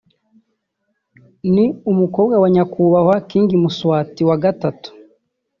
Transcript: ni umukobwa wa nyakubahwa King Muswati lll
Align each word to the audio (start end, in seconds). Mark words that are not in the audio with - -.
ni 1.53 1.65
umukobwa 1.91 2.35
wa 2.43 2.49
nyakubahwa 2.53 3.15
King 3.29 3.49
Muswati 3.63 4.21
lll 4.23 4.73